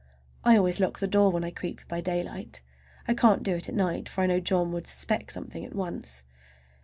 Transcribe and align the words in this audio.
I 0.43 0.57
always 0.57 0.79
lock 0.79 0.97
the 0.97 1.05
door 1.05 1.29
when 1.29 1.43
I 1.43 1.51
creep 1.51 1.81
by 1.87 2.01
daylight. 2.01 2.61
I 3.07 3.13
can't 3.13 3.43
do 3.43 3.53
it 3.53 3.69
at 3.69 3.75
night, 3.75 4.09
for 4.09 4.23
I 4.23 4.25
know 4.25 4.39
John 4.39 4.71
would 4.71 4.87
suspect 4.87 5.31
something 5.31 5.63
at 5.63 5.75
once. 5.75 6.23